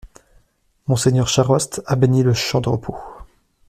[0.87, 2.97] Mgr Charost, a béni le champ de repos.